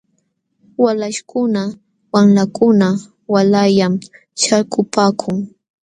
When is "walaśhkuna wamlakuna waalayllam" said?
0.83-3.93